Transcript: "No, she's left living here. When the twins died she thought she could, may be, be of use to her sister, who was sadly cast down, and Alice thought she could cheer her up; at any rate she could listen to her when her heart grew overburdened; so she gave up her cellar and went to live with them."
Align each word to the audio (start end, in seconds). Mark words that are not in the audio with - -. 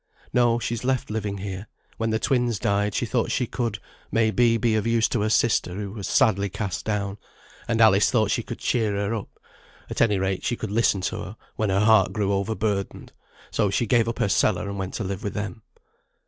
"No, 0.33 0.57
she's 0.57 0.83
left 0.83 1.11
living 1.11 1.37
here. 1.37 1.67
When 1.97 2.09
the 2.09 2.17
twins 2.17 2.57
died 2.57 2.95
she 2.95 3.05
thought 3.05 3.29
she 3.29 3.45
could, 3.45 3.77
may 4.11 4.31
be, 4.31 4.57
be 4.57 4.73
of 4.73 4.87
use 4.87 5.07
to 5.09 5.21
her 5.21 5.29
sister, 5.29 5.75
who 5.75 5.91
was 5.91 6.07
sadly 6.07 6.49
cast 6.49 6.85
down, 6.85 7.19
and 7.67 7.79
Alice 7.79 8.09
thought 8.09 8.31
she 8.31 8.41
could 8.41 8.57
cheer 8.57 8.93
her 8.95 9.13
up; 9.13 9.39
at 9.91 10.01
any 10.01 10.17
rate 10.17 10.43
she 10.43 10.55
could 10.57 10.71
listen 10.71 11.01
to 11.01 11.17
her 11.21 11.35
when 11.55 11.69
her 11.69 11.81
heart 11.81 12.13
grew 12.13 12.33
overburdened; 12.33 13.13
so 13.51 13.69
she 13.69 13.85
gave 13.85 14.07
up 14.09 14.17
her 14.17 14.27
cellar 14.27 14.67
and 14.67 14.79
went 14.79 14.95
to 14.95 15.03
live 15.03 15.21
with 15.23 15.35
them." 15.35 15.61